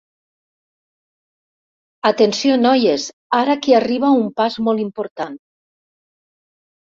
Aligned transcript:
Atenció, 2.09 2.55
noies, 2.61 3.05
ara 3.41 3.55
que 3.65 3.77
arriba 3.81 4.11
un 4.21 4.33
pas 4.41 4.57
molt 4.69 4.85
important. 4.87 5.37